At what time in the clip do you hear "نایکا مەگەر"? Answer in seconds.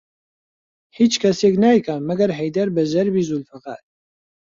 1.63-2.31